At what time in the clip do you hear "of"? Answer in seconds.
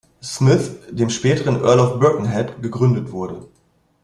1.79-1.99